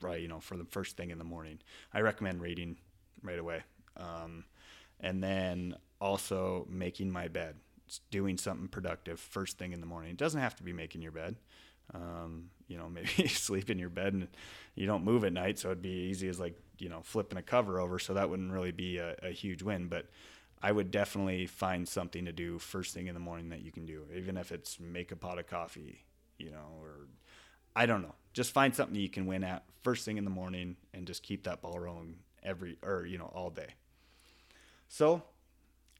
right. 0.00 0.20
You 0.20 0.28
know, 0.28 0.40
for 0.40 0.56
the 0.56 0.64
first 0.64 0.96
thing 0.96 1.10
in 1.10 1.18
the 1.18 1.24
morning. 1.24 1.58
I 1.92 2.00
recommend 2.00 2.40
reading 2.40 2.76
right 3.22 3.38
away, 3.38 3.62
um, 3.96 4.44
and 5.00 5.22
then 5.22 5.76
also 6.04 6.66
making 6.68 7.10
my 7.10 7.28
bed. 7.28 7.56
It's 7.86 8.00
doing 8.10 8.36
something 8.36 8.68
productive 8.68 9.18
first 9.18 9.58
thing 9.58 9.72
in 9.72 9.80
the 9.80 9.86
morning. 9.86 10.10
It 10.10 10.18
doesn't 10.18 10.40
have 10.40 10.54
to 10.56 10.62
be 10.62 10.72
making 10.72 11.00
your 11.00 11.12
bed. 11.12 11.36
Um, 11.94 12.50
you 12.68 12.76
know, 12.76 12.88
maybe 12.90 13.26
sleep 13.26 13.70
in 13.70 13.78
your 13.78 13.88
bed 13.88 14.12
and 14.12 14.28
you 14.74 14.86
don't 14.86 15.02
move 15.02 15.24
at 15.24 15.32
night, 15.32 15.58
so 15.58 15.68
it'd 15.68 15.82
be 15.82 16.08
easy 16.10 16.28
as 16.28 16.38
like 16.38 16.54
you 16.78 16.90
know 16.90 17.00
flipping 17.02 17.38
a 17.38 17.42
cover 17.42 17.80
over. 17.80 17.98
So 17.98 18.14
that 18.14 18.28
wouldn't 18.28 18.52
really 18.52 18.70
be 18.70 18.98
a, 18.98 19.16
a 19.22 19.30
huge 19.30 19.62
win, 19.62 19.88
but 19.88 20.10
I 20.62 20.72
would 20.72 20.90
definitely 20.90 21.46
find 21.46 21.88
something 21.88 22.26
to 22.26 22.32
do 22.32 22.58
first 22.58 22.92
thing 22.92 23.06
in 23.06 23.14
the 23.14 23.20
morning 23.20 23.48
that 23.48 23.62
you 23.62 23.72
can 23.72 23.86
do, 23.86 24.04
even 24.14 24.36
if 24.36 24.52
it's 24.52 24.78
make 24.78 25.10
a 25.10 25.16
pot 25.16 25.38
of 25.38 25.46
coffee, 25.46 26.04
you 26.38 26.50
know, 26.50 26.78
or 26.80 27.08
I 27.74 27.86
don't 27.86 28.02
know. 28.02 28.14
Just 28.34 28.52
find 28.52 28.74
something 28.74 28.94
you 28.94 29.08
can 29.08 29.26
win 29.26 29.42
at 29.42 29.64
first 29.82 30.04
thing 30.04 30.18
in 30.18 30.24
the 30.24 30.30
morning 30.30 30.76
and 30.92 31.06
just 31.06 31.22
keep 31.22 31.44
that 31.44 31.62
ball 31.62 31.78
rolling 31.78 32.16
every 32.42 32.76
or 32.82 33.06
you 33.06 33.16
know 33.16 33.32
all 33.34 33.48
day. 33.48 33.68
So 34.88 35.22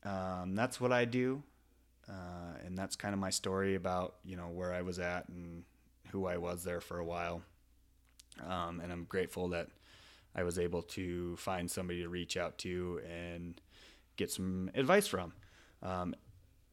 um, 0.04 0.54
that's 0.54 0.80
what 0.80 0.92
I 0.92 1.04
do, 1.04 1.42
uh, 2.08 2.58
and 2.64 2.76
that's 2.76 2.96
kind 2.96 3.14
of 3.14 3.20
my 3.20 3.30
story 3.30 3.74
about 3.74 4.16
you 4.24 4.36
know 4.36 4.48
where 4.48 4.72
I 4.72 4.82
was 4.82 4.98
at 4.98 5.28
and 5.28 5.64
who 6.10 6.26
I 6.26 6.36
was 6.36 6.64
there 6.64 6.80
for 6.80 6.98
a 6.98 7.04
while. 7.04 7.42
Um, 8.46 8.80
and 8.80 8.92
I'm 8.92 9.04
grateful 9.04 9.48
that 9.48 9.68
I 10.34 10.42
was 10.42 10.58
able 10.58 10.82
to 10.82 11.36
find 11.36 11.70
somebody 11.70 12.02
to 12.02 12.08
reach 12.08 12.36
out 12.36 12.58
to 12.58 13.00
and 13.08 13.60
get 14.16 14.30
some 14.30 14.70
advice 14.74 15.06
from. 15.06 15.32
Um, 15.82 16.14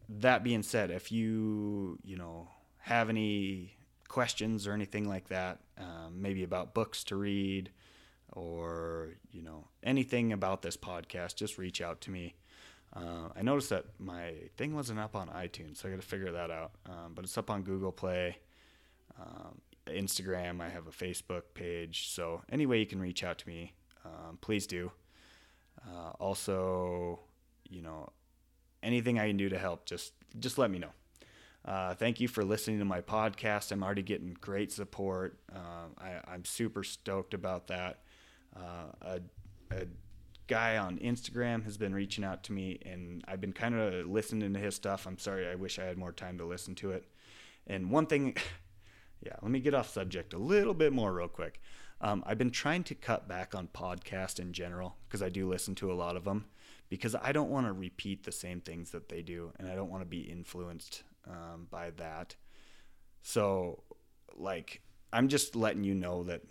that 0.09 0.43
being 0.43 0.63
said, 0.63 0.91
if 0.91 1.11
you 1.11 1.99
you 2.03 2.17
know 2.17 2.49
have 2.79 3.09
any 3.09 3.75
questions 4.07 4.67
or 4.67 4.73
anything 4.73 5.07
like 5.07 5.29
that, 5.29 5.59
um, 5.77 6.21
maybe 6.21 6.43
about 6.43 6.73
books 6.73 7.03
to 7.05 7.15
read 7.15 7.71
or 8.33 9.11
you 9.31 9.41
know 9.41 9.67
anything 9.83 10.33
about 10.33 10.61
this 10.61 10.75
podcast, 10.75 11.35
just 11.35 11.57
reach 11.57 11.81
out 11.81 12.01
to 12.01 12.11
me. 12.11 12.35
Uh, 12.93 13.29
I 13.35 13.41
noticed 13.41 13.69
that 13.69 13.85
my 13.99 14.33
thing 14.57 14.75
wasn't 14.75 14.99
up 14.99 15.15
on 15.15 15.29
iTunes, 15.29 15.77
so 15.77 15.87
I 15.87 15.91
got 15.91 16.01
to 16.01 16.07
figure 16.07 16.31
that 16.31 16.51
out. 16.51 16.71
Um, 16.85 17.13
but 17.15 17.23
it's 17.23 17.37
up 17.37 17.49
on 17.49 17.63
Google 17.63 17.91
Play, 17.91 18.37
um, 19.19 19.61
Instagram. 19.87 20.61
I 20.61 20.69
have 20.69 20.87
a 20.87 20.91
Facebook 20.91 21.43
page, 21.53 22.09
so 22.09 22.41
any 22.51 22.65
way 22.65 22.79
you 22.79 22.85
can 22.85 22.99
reach 22.99 23.23
out 23.23 23.37
to 23.39 23.47
me, 23.47 23.73
um, 24.05 24.37
please 24.41 24.67
do. 24.67 24.91
Uh, 25.87 26.11
also, 26.19 27.19
you 27.69 27.81
know, 27.81 28.09
anything 28.83 29.19
I 29.19 29.27
can 29.27 29.37
do 29.37 29.49
to 29.49 29.57
help, 29.57 29.85
just 29.85 30.13
just 30.39 30.57
let 30.57 30.69
me 30.69 30.79
know. 30.79 30.91
Uh, 31.63 31.93
thank 31.93 32.19
you 32.19 32.27
for 32.27 32.43
listening 32.43 32.79
to 32.79 32.85
my 32.85 33.01
podcast. 33.01 33.71
I'm 33.71 33.83
already 33.83 34.01
getting 34.01 34.35
great 34.41 34.71
support. 34.71 35.37
Uh, 35.53 35.89
I, 35.99 36.33
am 36.33 36.43
super 36.43 36.83
stoked 36.83 37.33
about 37.35 37.67
that. 37.67 37.99
Uh, 38.55 38.91
a, 39.01 39.19
a, 39.71 39.85
guy 40.51 40.77
on 40.77 40.97
Instagram 40.99 41.63
has 41.63 41.77
been 41.77 41.95
reaching 41.95 42.25
out 42.25 42.43
to 42.43 42.51
me, 42.51 42.77
and 42.85 43.23
I've 43.25 43.39
been 43.39 43.53
kind 43.53 43.73
of 43.73 44.05
listening 44.05 44.53
to 44.53 44.59
his 44.59 44.75
stuff. 44.75 45.07
I'm 45.07 45.17
sorry, 45.17 45.47
I 45.47 45.55
wish 45.55 45.79
I 45.79 45.85
had 45.85 45.97
more 45.97 46.11
time 46.11 46.37
to 46.39 46.45
listen 46.45 46.75
to 46.75 46.91
it. 46.91 47.05
And 47.67 47.89
one 47.89 48.05
thing, 48.05 48.35
yeah, 49.25 49.35
let 49.41 49.49
me 49.49 49.61
get 49.61 49.73
off 49.73 49.89
subject 49.89 50.33
a 50.33 50.37
little 50.37 50.73
bit 50.73 50.91
more 50.91 51.13
real 51.13 51.29
quick. 51.29 51.61
Um, 52.01 52.21
I've 52.27 52.37
been 52.37 52.51
trying 52.51 52.83
to 52.83 52.95
cut 52.95 53.29
back 53.29 53.55
on 53.55 53.69
podcast 53.69 54.41
in 54.41 54.51
general 54.51 54.97
because 55.07 55.23
I 55.23 55.29
do 55.29 55.49
listen 55.49 55.73
to 55.75 55.89
a 55.89 55.95
lot 55.95 56.17
of 56.17 56.25
them 56.25 56.43
because 56.89 57.15
I 57.15 57.31
don't 57.31 57.49
want 57.49 57.67
to 57.67 57.71
repeat 57.71 58.25
the 58.25 58.33
same 58.33 58.59
things 58.59 58.91
that 58.91 59.07
they 59.07 59.21
do, 59.21 59.53
and 59.57 59.69
I 59.69 59.75
don't 59.75 59.89
want 59.89 60.01
to 60.01 60.09
be 60.09 60.19
influenced 60.19 61.03
um, 61.29 61.67
by 61.71 61.91
that. 61.91 62.35
So, 63.21 63.83
like, 64.35 64.81
I'm 65.13 65.29
just 65.29 65.55
letting 65.55 65.85
you 65.85 65.95
know 65.95 66.23
that 66.23 66.41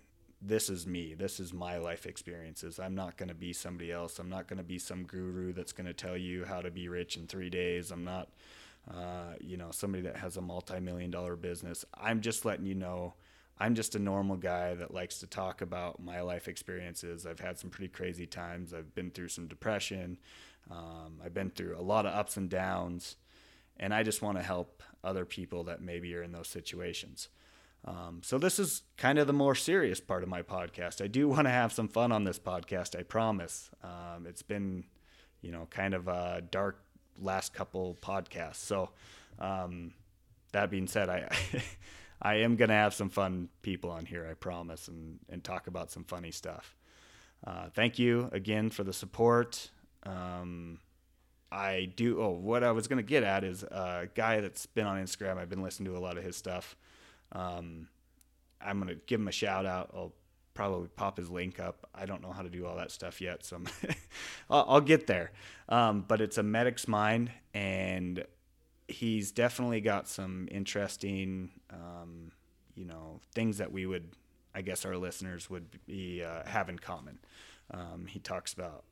this 0.43 0.71
is 0.71 0.87
me. 0.87 1.15
This 1.15 1.39
is 1.39 1.53
my 1.53 1.79
life 1.79 2.07
experiences. 2.07 2.79
I'm 2.79 2.95
not 2.95 3.17
going 3.17 3.29
to 3.29 3.35
be 3.35 3.53
somebody 3.53 3.93
else. 3.93 4.19
I'm 4.19 4.31
not 4.31 4.47
going 4.47 4.59
to 4.59 4.65
be 4.65 4.79
some 4.79 5.05
guru 5.05 5.53
that's 5.53 5.73
going 5.73 5.87
to 5.87 5.93
tell 5.93 6.17
you 6.17 6.45
how 6.45 6.63
to 6.63 6.71
be 6.71 6.89
rich 6.89 7.17
in 7.17 7.27
three 7.27 7.51
days. 7.51 7.91
I'm 7.91 8.05
not, 8.05 8.29
uh, 8.91 9.35
you 9.41 9.57
know, 9.59 9.71
somebody 9.71 10.03
that 10.05 10.17
has 10.17 10.39
a 10.39 10.41
multi-million 10.41 11.11
dollar 11.11 11.37
business. 11.37 11.85
I'm 11.95 12.21
just 12.23 12.45
letting 12.45 12.67
you 12.67 12.75
know. 12.75 13.15
I'm 13.59 13.75
just 13.75 13.95
a 13.95 13.99
normal 13.99 14.37
guy 14.37 14.75
that 14.77 14.95
likes 14.95 15.19
to 15.19 15.27
talk 15.27 15.61
about 15.61 16.03
my 16.03 16.23
life 16.23 16.49
experiences. 16.49 17.27
I've 17.27 17.41
had 17.41 17.59
some 17.59 17.69
pretty 17.69 17.89
crazy 17.89 18.27
times. 18.27 18.73
I've 18.73 18.95
been 18.95 19.11
through 19.11 19.29
some 19.29 19.47
depression. 19.47 20.17
Um, 20.71 21.21
I've 21.23 21.35
been 21.35 21.51
through 21.51 21.79
a 21.79 21.83
lot 21.83 22.07
of 22.07 22.15
ups 22.15 22.39
and 22.39 22.49
downs, 22.49 23.17
and 23.79 23.93
I 23.93 24.03
just 24.03 24.23
want 24.23 24.39
to 24.39 24.43
help 24.43 24.83
other 25.05 25.27
people 25.27 25.65
that 25.65 25.83
maybe 25.83 26.15
are 26.15 26.23
in 26.23 26.33
those 26.33 26.49
situations. 26.49 27.29
Um, 27.85 28.21
so 28.23 28.39
this 28.39 28.59
is 28.59 28.83
kind 28.97 29.19
of 29.19 29.27
the 29.27 29.33
more 29.33 29.55
serious 29.55 30.01
part 30.01 30.23
of 30.23 30.29
my 30.29 30.43
podcast. 30.43 31.03
I 31.03 31.07
do 31.07 31.29
want 31.31 31.47
to 31.47 31.51
have 31.51 31.73
some 31.73 31.89
fun 31.89 32.13
on 32.13 32.25
this 32.25 32.39
podcast. 32.39 32.99
I 32.99 33.03
promise. 33.03 33.71
Um, 33.83 34.27
it's 34.27 34.43
been, 34.43 34.85
you 35.41 35.51
know, 35.53 35.67
kind 35.71 35.95
of 35.95 36.09
a 36.09 36.43
dark 36.51 36.83
last 37.21 37.55
couple 37.55 37.97
podcasts. 38.01 38.57
So 38.57 38.91
um, 39.39 39.93
that 40.53 40.71
being 40.71 40.87
said, 40.87 41.09
I 41.09 41.29
I 42.23 42.37
am 42.37 42.57
gonna 42.57 42.75
have 42.75 42.95
some 42.95 43.09
fun 43.09 43.49
people 43.63 43.91
on 43.91 44.05
here. 44.05 44.27
I 44.31 44.35
promise, 44.35 44.89
and 44.89 45.19
and 45.29 45.43
talk 45.43 45.67
about 45.67 45.91
some 45.91 46.05
funny 46.05 46.31
stuff. 46.31 46.77
Uh, 47.47 47.71
thank 47.71 47.99
you 47.99 48.29
again 48.33 48.69
for 48.69 48.85
the 48.85 48.93
support. 48.93 49.71
Um, 50.03 50.79
I 51.51 51.91
do. 51.97 52.21
Oh, 52.21 52.31
what 52.31 52.63
I 52.63 52.73
was 52.73 52.89
gonna 52.89 53.03
get 53.03 53.23
at 53.23 53.45
is 53.45 53.63
a 53.63 54.09
guy 54.15 54.41
that's 54.41 54.67
been 54.67 54.87
on 54.87 55.03
Instagram. 55.03 55.39
I've 55.39 55.49
been 55.49 55.63
listening 55.63 55.93
to 55.93 55.99
a 55.99 56.01
lot 56.01 56.19
of 56.19 56.25
his 56.25 56.37
stuff. 56.37 56.77
Um, 57.33 57.89
I'm 58.61 58.79
gonna 58.79 58.97
give 59.07 59.21
him 59.21 59.29
a 59.29 59.33
shout 59.33 59.67
out. 59.67 59.91
I'll 59.95 60.13
probably 60.55 60.89
pop 60.89 61.17
his 61.17 61.31
link 61.31 61.59
up. 61.61 61.89
I 61.95 62.07
don't 62.07 62.23
know 62.23 62.33
how 62.33 62.43
to 62.43 62.51
do 62.51 62.67
all 62.67 62.77
that 62.77 62.91
stuff 62.91 63.21
yet, 63.21 63.45
so 63.45 63.61
I'll, 64.51 64.67
I'll, 64.69 64.81
get 64.81 65.07
there. 65.07 65.33
Um, 65.69 66.05
but 66.07 66.21
it's 66.21 66.39
a 66.39 66.43
medic's 66.43 66.87
mind, 66.89 67.31
and 67.55 68.25
he's 68.89 69.33
definitely 69.33 69.81
got 69.81 70.09
some 70.09 70.49
interesting, 70.51 71.51
um, 71.71 72.33
you 72.75 72.85
know, 72.85 73.21
things 73.33 73.59
that 73.59 73.73
we 73.73 73.87
would, 73.87 74.11
I 74.55 74.63
guess, 74.63 74.85
our 74.85 74.97
listeners 74.97 75.49
would 75.49 75.67
be 75.87 76.23
uh, 76.23 76.45
have 76.47 76.69
in 76.69 76.79
common. 76.79 77.19
Um, 77.71 78.07
he 78.09 78.19
talks 78.19 78.53
about 78.53 78.85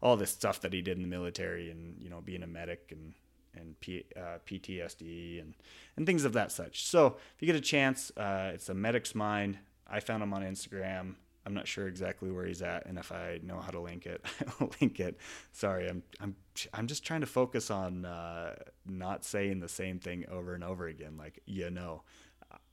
all 0.00 0.16
this 0.16 0.30
stuff 0.30 0.60
that 0.60 0.72
he 0.72 0.82
did 0.82 0.96
in 0.96 1.02
the 1.02 1.08
military, 1.08 1.70
and 1.70 2.00
you 2.00 2.08
know, 2.08 2.20
being 2.20 2.42
a 2.42 2.46
medic 2.46 2.90
and 2.90 3.14
and 3.54 3.78
P, 3.80 4.04
uh, 4.16 4.38
PTSD 4.46 5.40
and 5.40 5.54
and 5.96 6.06
things 6.06 6.24
of 6.24 6.32
that 6.34 6.52
such. 6.52 6.84
So 6.84 7.06
if 7.06 7.40
you 7.40 7.46
get 7.46 7.56
a 7.56 7.60
chance, 7.60 8.10
uh, 8.16 8.52
it's 8.54 8.68
a 8.68 8.74
medic's 8.74 9.14
mind. 9.14 9.58
I 9.88 10.00
found 10.00 10.22
him 10.22 10.32
on 10.32 10.42
Instagram. 10.42 11.14
I'm 11.44 11.54
not 11.54 11.66
sure 11.66 11.88
exactly 11.88 12.30
where 12.30 12.46
he's 12.46 12.62
at, 12.62 12.86
and 12.86 12.98
if 12.98 13.10
I 13.10 13.40
know 13.42 13.58
how 13.60 13.70
to 13.70 13.80
link 13.80 14.06
it, 14.06 14.24
I'll 14.60 14.70
link 14.80 15.00
it. 15.00 15.18
Sorry, 15.52 15.88
I'm 15.88 16.02
I'm 16.20 16.36
I'm 16.72 16.86
just 16.86 17.04
trying 17.04 17.20
to 17.20 17.26
focus 17.26 17.70
on 17.70 18.04
uh, 18.04 18.54
not 18.86 19.24
saying 19.24 19.60
the 19.60 19.68
same 19.68 19.98
thing 19.98 20.24
over 20.30 20.54
and 20.54 20.62
over 20.62 20.86
again. 20.86 21.16
Like 21.18 21.40
you 21.46 21.70
know, 21.70 22.02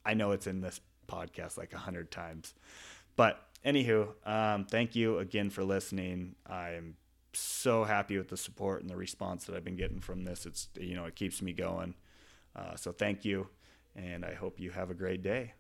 I 0.06 0.14
know 0.14 0.32
it's 0.32 0.48
in 0.48 0.62
this 0.62 0.82
podcast 1.08 1.58
like 1.58 1.74
a 1.74 1.80
hundred 1.80 2.12
times, 2.12 2.54
but 3.16 3.44
anywho, 3.66 4.10
um, 4.26 4.66
thank 4.66 4.96
you 4.96 5.18
again 5.18 5.50
for 5.50 5.64
listening. 5.64 6.36
I'm 6.48 6.96
so 7.34 7.84
happy 7.84 8.18
with 8.18 8.30
the 8.30 8.38
support 8.38 8.82
and 8.82 8.90
the 8.90 8.96
response 8.96 9.46
that 9.46 9.56
I've 9.56 9.64
been 9.64 9.76
getting 9.76 10.00
from 10.00 10.24
this. 10.24 10.46
It's 10.46 10.70
you 10.80 10.96
know 10.96 11.06
it 11.06 11.16
keeps 11.16 11.42
me 11.42 11.54
going. 11.54 11.96
Uh, 12.56 12.76
so 12.76 12.92
thank 12.92 13.26
you, 13.26 13.48
and 13.96 14.26
I 14.26 14.34
hope 14.34 14.60
you 14.60 14.72
have 14.72 14.90
a 14.90 14.96
great 14.96 15.22
day. 15.22 15.54